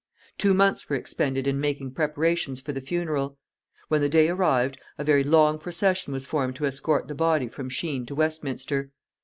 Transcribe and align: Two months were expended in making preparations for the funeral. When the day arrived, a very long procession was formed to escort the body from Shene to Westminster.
Two 0.39 0.55
months 0.55 0.89
were 0.89 0.95
expended 0.95 1.45
in 1.45 1.61
making 1.61 1.91
preparations 1.91 2.59
for 2.59 2.71
the 2.73 2.81
funeral. 2.81 3.37
When 3.87 4.01
the 4.01 4.09
day 4.09 4.29
arrived, 4.29 4.79
a 4.97 5.03
very 5.03 5.23
long 5.23 5.59
procession 5.59 6.11
was 6.11 6.25
formed 6.25 6.55
to 6.55 6.65
escort 6.65 7.07
the 7.07 7.13
body 7.13 7.47
from 7.47 7.69
Shene 7.69 8.07
to 8.07 8.15
Westminster. 8.15 8.89